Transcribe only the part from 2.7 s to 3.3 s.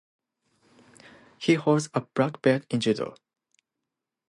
in judo.